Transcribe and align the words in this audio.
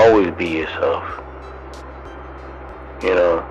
always 0.00 0.30
be 0.36 0.48
yourself. 0.48 1.04
You 3.02 3.14
know, 3.14 3.46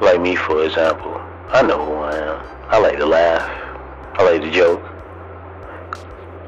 like 0.00 0.20
me 0.20 0.36
for 0.36 0.64
example, 0.64 1.16
I 1.48 1.62
know 1.62 1.84
who 1.84 1.94
I 1.94 2.16
am. 2.16 2.46
I 2.68 2.78
like 2.78 2.98
to 2.98 3.06
laugh. 3.06 3.48
I 4.18 4.24
like 4.24 4.40
to 4.42 4.50
joke. 4.50 4.82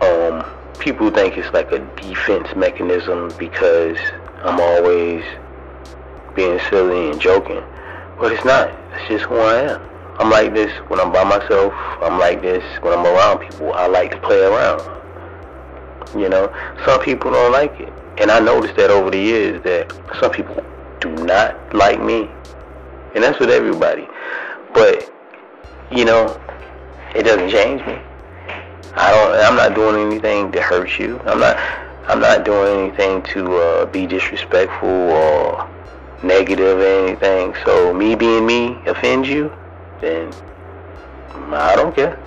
Um, 0.03 0.45
people 0.79 1.11
think 1.11 1.37
it's 1.37 1.53
like 1.53 1.71
a 1.72 1.79
defense 2.01 2.48
mechanism 2.56 3.30
because 3.38 3.98
I'm 4.43 4.58
always 4.58 5.24
being 6.35 6.58
silly 6.71 7.10
and 7.10 7.21
joking, 7.21 7.62
but 8.19 8.33
it's 8.33 8.44
not. 8.44 8.71
It's 8.94 9.08
just 9.08 9.24
who 9.24 9.37
I 9.37 9.62
am. 9.72 9.81
I'm 10.19 10.31
like 10.31 10.53
this 10.54 10.72
when 10.88 11.01
I'm 11.01 11.12
by 11.12 11.24
myself. 11.24 11.72
I'm 12.03 12.19
like 12.19 12.42
this 12.42 12.65
when 12.83 12.99
I'm 12.99 13.06
around 13.06 13.40
people. 13.40 13.72
I 13.72 13.87
like 13.87 14.10
to 14.12 14.19
play 14.21 14.40
around. 14.42 14.81
You 16.14 16.28
know, 16.28 16.52
some 16.84 17.01
people 17.01 17.30
don't 17.30 17.52
like 17.52 17.79
it. 17.80 17.93
And 18.19 18.30
I 18.30 18.41
noticed 18.41 18.77
that 18.77 18.91
over 18.91 19.11
the 19.11 19.19
years 19.19 19.62
that 19.62 19.93
some 20.20 20.30
people 20.30 20.65
do 21.01 21.11
not 21.25 21.75
like 21.75 22.01
me. 22.02 22.29
And 23.15 23.25
that's 23.25 23.38
with 23.38 23.51
everybody. 23.51 24.06
But, 24.75 25.12
you 25.91 26.05
know, 26.05 26.41
it 27.15 27.23
doesn't 27.25 27.51
change 27.51 27.84
me. 27.87 27.98
I 28.95 29.11
don't 29.12 29.34
I'm 29.45 29.56
not 29.56 29.75
doing 29.75 30.11
anything 30.11 30.51
to 30.52 30.61
hurt 30.61 30.98
you. 30.98 31.20
I'm 31.20 31.39
not 31.39 31.56
I'm 32.09 32.20
not 32.20 32.45
doing 32.45 32.89
anything 32.89 33.23
to 33.34 33.56
uh, 33.56 33.87
be 33.87 34.06
disrespectful 34.06 34.89
or 34.89 35.70
negative 36.23 36.78
or 36.78 37.06
anything. 37.09 37.55
So 37.64 37.95
me 37.95 38.14
being 38.14 38.47
me 38.47 38.78
offends 38.87 39.28
you, 39.28 39.53
then 40.01 40.33
I 41.53 41.77
don't 41.77 41.95
care. 41.95 42.19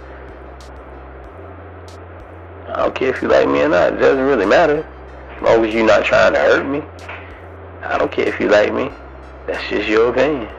I 2.70 2.77
don't 2.77 2.95
care 2.95 3.09
if 3.09 3.22
you 3.22 3.27
like 3.27 3.48
me 3.48 3.62
or 3.62 3.70
not. 3.70 3.94
It 3.94 3.98
doesn't 3.98 4.23
really 4.23 4.45
matter. 4.45 4.88
As 5.35 5.41
long 5.41 5.66
as 5.66 5.73
you're 5.73 5.85
not 5.85 6.05
trying 6.05 6.34
to 6.34 6.40
hurt 6.40 6.65
me. 6.65 6.82
I 7.84 7.98
don't 7.98 8.12
care 8.12 8.27
if 8.27 8.40
you 8.40 8.48
like 8.48 8.74
me. 8.74 8.90
That's 9.46 9.68
just 9.70 9.87
your 9.87 10.10
opinion. 10.10 10.49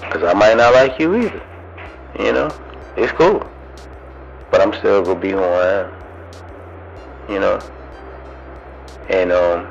Because 0.00 0.22
I 0.22 0.32
might 0.32 0.56
not 0.56 0.72
like 0.72 0.98
you 0.98 1.14
either. 1.14 1.42
You 2.18 2.32
know? 2.32 2.48
It's 2.96 3.12
cool. 3.12 3.48
But 4.50 4.62
I'm 4.62 4.72
still 4.74 5.02
going 5.02 5.16
to 5.16 5.20
be 5.20 5.30
who 5.32 5.42
I 5.42 5.84
am. 5.84 7.30
You 7.30 7.40
know? 7.40 7.60
And 9.10 9.30
um, 9.30 9.68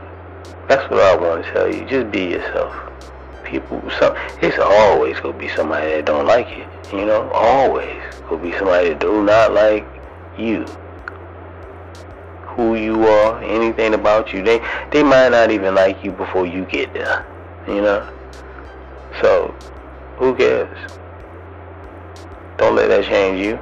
that's 0.68 0.90
what 0.92 1.02
I 1.02 1.16
want 1.16 1.44
to 1.44 1.52
tell 1.52 1.74
you. 1.74 1.86
Just 1.86 2.12
be 2.12 2.26
yourself. 2.26 2.76
People, 3.44 3.82
some, 4.00 4.16
it's 4.42 4.60
always 4.60 5.20
going 5.20 5.34
to 5.34 5.40
be 5.40 5.50
somebody 5.50 5.88
that 5.88 6.06
don't 6.06 6.28
like 6.28 6.48
you. 6.50 6.66
You 6.98 7.06
know? 7.06 7.30
Always 7.32 8.04
to 8.30 8.38
be 8.38 8.52
somebody 8.54 8.90
that 8.90 9.00
do 9.00 9.24
not 9.24 9.54
like 9.54 9.97
you 10.38 10.66
who 12.58 12.74
you 12.74 13.06
are, 13.08 13.42
anything 13.44 13.94
about 13.94 14.34
you. 14.34 14.44
They 14.44 14.60
they 14.92 15.04
might 15.04 15.30
not 15.30 15.52
even 15.52 15.76
like 15.76 16.04
you 16.04 16.12
before 16.12 16.48
you 16.48 16.66
get 16.66 16.92
there. 16.92 17.26
You 17.68 17.82
know? 17.82 18.10
So 19.22 19.54
who 20.18 20.36
cares? 20.36 20.92
Don't 22.58 22.76
let 22.76 22.88
that 22.88 23.06
change 23.06 23.40
you. 23.40 23.60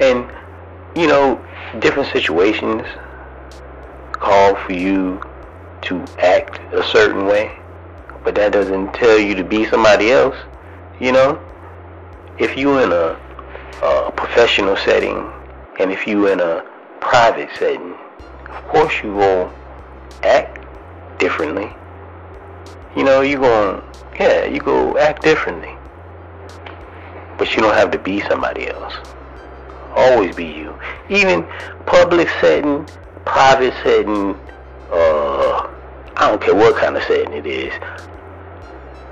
And 0.00 0.28
you 0.96 1.06
know, 1.06 1.40
different 1.78 2.10
situations 2.12 2.82
call 4.12 4.56
for 4.56 4.72
you 4.72 5.22
to 5.82 6.04
act 6.18 6.58
a 6.72 6.82
certain 6.82 7.26
way, 7.26 7.56
but 8.24 8.34
that 8.34 8.52
doesn't 8.52 8.92
tell 8.94 9.18
you 9.18 9.36
to 9.36 9.44
be 9.44 9.64
somebody 9.66 10.10
else. 10.10 10.36
You 10.98 11.12
know? 11.12 11.40
If 12.38 12.56
you 12.56 12.78
in 12.78 12.90
a, 12.90 13.16
a 13.82 14.12
professional 14.34 14.76
setting 14.78 15.30
and 15.78 15.92
if 15.92 16.08
you're 16.08 16.32
in 16.32 16.40
a 16.40 16.60
private 17.00 17.48
setting, 17.56 17.94
of 18.50 18.64
course 18.66 18.92
you 19.00 19.14
will 19.14 19.48
act 20.24 20.58
differently. 21.20 21.70
You 22.96 23.04
know, 23.04 23.20
you're 23.20 23.38
going 23.38 23.80
yeah, 24.18 24.44
you 24.44 24.58
go 24.58 24.98
act 24.98 25.22
differently. 25.22 25.72
But 27.38 27.54
you 27.54 27.62
don't 27.62 27.74
have 27.74 27.92
to 27.92 27.98
be 27.98 28.22
somebody 28.22 28.66
else. 28.66 28.94
Always 29.94 30.34
be 30.34 30.46
you. 30.46 30.76
Even 31.08 31.46
public 31.86 32.28
setting, 32.40 32.88
private 33.24 33.72
setting, 33.84 34.34
uh, 34.90 35.70
I 36.16 36.28
don't 36.28 36.42
care 36.42 36.56
what 36.56 36.76
kind 36.76 36.96
of 36.96 37.04
setting 37.04 37.34
it 37.34 37.46
is. 37.46 37.72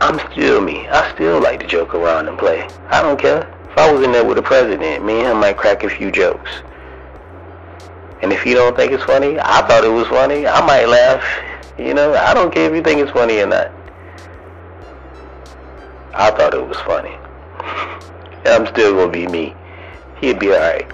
I'm 0.00 0.18
still 0.32 0.60
me. 0.60 0.88
I 0.88 1.12
still 1.14 1.40
like 1.40 1.60
to 1.60 1.66
joke 1.68 1.94
around 1.94 2.26
and 2.26 2.36
play. 2.36 2.66
I 2.88 3.02
don't 3.02 3.20
care. 3.20 3.61
If 3.72 3.78
I 3.78 3.90
was 3.90 4.02
in 4.02 4.12
there 4.12 4.24
with 4.24 4.36
the 4.36 4.42
president, 4.42 5.04
me 5.04 5.20
and 5.20 5.28
him 5.28 5.40
might 5.40 5.56
crack 5.56 5.82
a 5.82 5.88
few 5.88 6.10
jokes. 6.10 6.50
And 8.22 8.32
if 8.32 8.44
you 8.46 8.54
don't 8.54 8.76
think 8.76 8.92
it's 8.92 9.02
funny, 9.02 9.38
I 9.40 9.66
thought 9.66 9.82
it 9.84 9.88
was 9.88 10.06
funny. 10.08 10.46
I 10.46 10.64
might 10.64 10.86
laugh. 10.86 11.24
You 11.78 11.94
know, 11.94 12.14
I 12.14 12.34
don't 12.34 12.52
care 12.52 12.68
if 12.68 12.76
you 12.76 12.82
think 12.82 13.00
it's 13.00 13.10
funny 13.10 13.40
or 13.40 13.46
not. 13.46 13.72
I 16.14 16.30
thought 16.30 16.54
it 16.54 16.66
was 16.66 16.76
funny. 16.78 17.16
I'm 18.46 18.66
still 18.66 18.94
gonna 18.94 19.10
be 19.10 19.26
me. 19.26 19.54
He'll 20.20 20.38
be 20.38 20.52
alright 20.52 20.90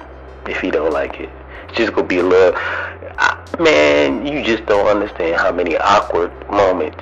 if 0.46 0.60
he 0.60 0.70
don't 0.70 0.92
like 0.92 1.18
it. 1.18 1.30
It's 1.68 1.76
just 1.76 1.92
gonna 1.92 2.06
be 2.06 2.18
a 2.18 2.22
little. 2.22 2.54
I, 2.56 3.44
man, 3.58 4.24
you 4.24 4.42
just 4.44 4.64
don't 4.66 4.86
understand 4.86 5.36
how 5.36 5.50
many 5.50 5.76
awkward 5.76 6.30
moments 6.48 6.98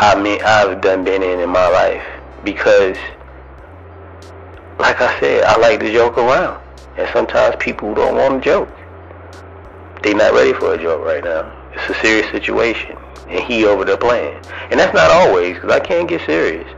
I 0.00 0.18
mean 0.18 0.40
I've 0.42 0.80
done 0.80 1.04
been 1.04 1.22
in 1.22 1.40
in 1.40 1.50
my 1.50 1.68
life 1.68 2.02
because, 2.42 2.96
like 4.80 5.00
I 5.00 5.20
said, 5.20 5.44
I 5.44 5.58
like 5.58 5.80
to 5.80 5.92
joke 5.92 6.16
around, 6.16 6.62
and 6.96 7.08
sometimes 7.12 7.54
people 7.58 7.94
don't 7.94 8.16
want 8.16 8.42
to 8.42 8.48
joke. 8.48 8.68
They're 10.02 10.14
not 10.14 10.32
ready 10.32 10.54
for 10.54 10.74
a 10.74 10.78
joke 10.78 11.04
right 11.04 11.22
now. 11.22 11.52
It's 11.74 11.90
a 11.90 12.00
serious 12.00 12.30
situation, 12.30 12.96
and 13.28 13.44
he 13.44 13.66
over 13.66 13.84
there 13.84 13.98
playing, 13.98 14.42
and 14.70 14.80
that's 14.80 14.94
not 14.94 15.10
always 15.10 15.54
because 15.54 15.70
I 15.70 15.80
can't 15.80 16.08
get 16.08 16.24
serious. 16.24 16.68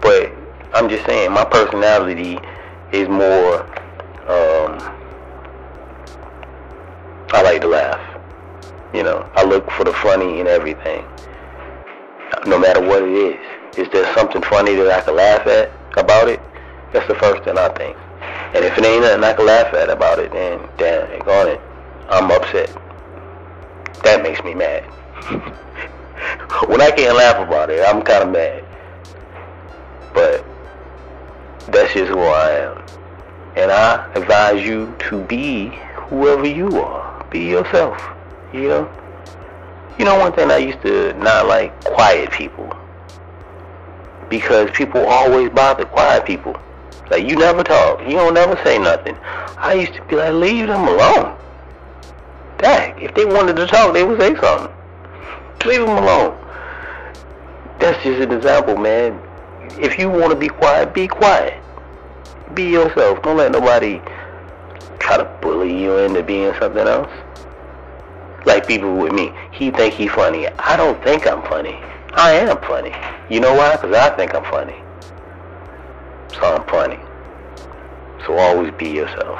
But 0.00 0.32
I'm 0.74 0.88
just 0.88 1.04
saying, 1.06 1.32
my 1.32 1.44
personality 1.44 2.38
is 2.92 3.08
more. 3.08 3.62
Um, 4.30 4.78
I 7.32 7.42
like 7.42 7.60
to 7.62 7.68
laugh. 7.68 8.00
You 8.94 9.02
know, 9.02 9.28
I 9.34 9.44
look 9.44 9.68
for 9.72 9.84
the 9.84 9.92
funny 9.92 10.40
in 10.40 10.46
everything, 10.46 11.04
no 12.46 12.58
matter 12.58 12.80
what 12.80 13.02
it 13.02 13.10
is. 13.10 13.78
Is 13.78 13.88
there 13.92 14.12
something 14.14 14.42
funny 14.42 14.74
that 14.76 14.90
I 14.90 15.00
can 15.00 15.16
laugh 15.16 15.46
at? 15.46 15.79
That's 16.92 17.06
the 17.06 17.14
first 17.14 17.44
thing 17.44 17.56
I 17.56 17.68
think. 17.70 17.96
And 18.54 18.64
if 18.64 18.76
it 18.76 18.84
ain't 18.84 19.02
nothing 19.02 19.24
I 19.24 19.32
can 19.32 19.46
laugh 19.46 19.72
at 19.74 19.90
about 19.90 20.18
it, 20.18 20.32
then 20.32 20.68
damn, 20.76 21.10
it 21.12 21.26
on 21.26 21.48
it, 21.48 21.60
I'm 22.08 22.30
upset. 22.30 22.68
That 24.02 24.22
makes 24.22 24.42
me 24.42 24.54
mad. 24.54 24.82
when 26.68 26.80
I 26.80 26.90
can't 26.90 27.16
laugh 27.16 27.46
about 27.46 27.70
it, 27.70 27.84
I'm 27.86 28.02
kind 28.02 28.24
of 28.24 28.32
mad. 28.32 28.64
But 30.12 30.44
that's 31.70 31.94
just 31.94 32.10
who 32.10 32.18
I 32.18 32.50
am. 32.50 32.84
And 33.56 33.70
I 33.70 34.12
advise 34.14 34.64
you 34.64 34.94
to 35.10 35.22
be 35.24 35.68
whoever 35.94 36.46
you 36.46 36.80
are. 36.80 37.26
Be 37.30 37.40
yourself. 37.40 38.02
You 38.52 38.68
know? 38.68 38.92
You 39.98 40.04
know 40.04 40.18
one 40.18 40.32
thing 40.32 40.50
I 40.50 40.56
used 40.56 40.82
to 40.82 41.12
not 41.14 41.46
like? 41.46 41.84
Quiet 41.84 42.32
people. 42.32 42.68
Because 44.28 44.70
people 44.72 45.04
always 45.06 45.50
bother 45.50 45.84
quiet 45.84 46.24
people. 46.24 46.56
Like 47.10 47.28
you 47.28 47.36
never 47.36 47.62
talk. 47.64 48.00
You 48.00 48.12
don't 48.16 48.34
never 48.34 48.56
say 48.64 48.78
nothing. 48.78 49.16
I 49.58 49.74
used 49.74 49.94
to 49.94 50.04
be 50.06 50.16
like, 50.16 50.32
leave 50.32 50.68
them 50.68 50.86
alone. 50.86 51.36
Dang, 52.58 53.00
if 53.00 53.14
they 53.14 53.24
wanted 53.24 53.56
to 53.56 53.66
talk, 53.66 53.94
they 53.94 54.04
would 54.04 54.20
say 54.20 54.34
something. 54.36 54.74
Leave 55.66 55.80
them 55.80 55.96
alone. 55.98 56.36
That's 57.80 58.02
just 58.02 58.20
an 58.20 58.32
example, 58.32 58.76
man. 58.76 59.20
If 59.78 59.98
you 59.98 60.08
want 60.08 60.30
to 60.32 60.36
be 60.38 60.48
quiet, 60.48 60.94
be 60.94 61.08
quiet. 61.08 61.62
Be 62.54 62.64
yourself. 62.64 63.22
Don't 63.22 63.38
let 63.38 63.52
nobody 63.52 64.00
try 64.98 65.16
to 65.16 65.24
bully 65.40 65.82
you 65.82 65.96
into 65.98 66.22
being 66.22 66.52
something 66.60 66.86
else. 66.86 67.10
Like 68.44 68.66
people 68.66 68.96
with 68.96 69.12
me. 69.12 69.32
He 69.52 69.70
think 69.70 69.94
he 69.94 70.08
funny. 70.08 70.46
I 70.46 70.76
don't 70.76 71.02
think 71.02 71.26
I'm 71.26 71.42
funny. 71.42 71.78
I 72.14 72.32
am 72.32 72.58
funny. 72.58 72.94
You 73.28 73.40
know 73.40 73.54
why? 73.54 73.76
Because 73.76 73.96
I 73.96 74.14
think 74.16 74.34
I'm 74.34 74.44
funny. 74.44 74.76
I'm 76.42 76.64
funny. 76.68 76.98
So 78.26 78.36
always 78.38 78.72
be 78.78 78.90
yourself. 78.90 79.38